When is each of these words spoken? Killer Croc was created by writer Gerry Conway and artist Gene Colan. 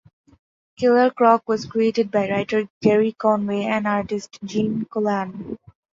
Killer 0.77 1.11
Croc 1.11 1.47
was 1.47 1.67
created 1.67 2.09
by 2.09 2.27
writer 2.27 2.67
Gerry 2.81 3.11
Conway 3.11 3.65
and 3.65 3.85
artist 3.85 4.39
Gene 4.43 4.83
Colan. 4.85 5.59